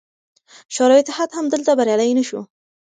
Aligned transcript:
شوروي 0.75 0.99
اتحاد 1.01 1.29
هم 1.37 1.45
دلته 1.53 1.71
بریالی 1.79 2.13
نه 2.19 2.23
شو. 2.29 2.39